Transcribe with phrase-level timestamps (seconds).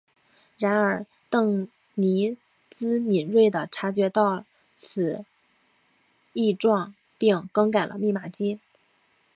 [0.57, 2.35] 然而邓尼
[2.71, 5.23] 兹敏锐地感觉到此
[6.33, 8.59] 异状并更改了密码机。